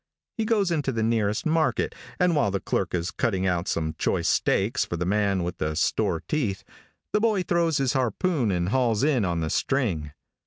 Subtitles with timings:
[0.35, 4.27] He goes into the nearest market, and while the clerk is cutting out some choice
[4.27, 6.63] steaks for the man with the store teeth,
[7.13, 10.11] the boy throws his harpoon and hauls in on the string.